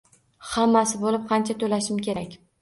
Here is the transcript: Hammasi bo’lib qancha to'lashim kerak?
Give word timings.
Hammasi 0.53 1.01
bo’lib 1.03 1.27
qancha 1.33 1.57
to'lashim 1.65 2.01
kerak? 2.09 2.37